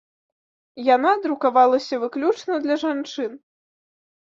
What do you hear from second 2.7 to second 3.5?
жанчын.